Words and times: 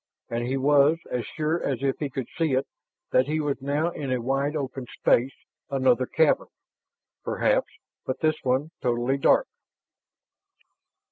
And 0.31 0.47
he 0.47 0.57
was 0.57 0.97
as 1.11 1.27
sure 1.27 1.61
as 1.63 1.83
if 1.83 1.99
he 1.99 2.09
could 2.09 2.27
see 2.35 2.53
it, 2.53 2.65
that 3.11 3.27
he 3.27 3.39
was 3.39 3.61
now 3.61 3.91
in 3.91 4.11
a 4.11 4.19
wide 4.19 4.55
open 4.55 4.87
space, 4.97 5.35
another 5.69 6.07
cavern; 6.07 6.47
perhaps, 7.23 7.69
but 8.03 8.19
this 8.19 8.41
one 8.43 8.71
totally 8.81 9.17
dark. 9.19 9.47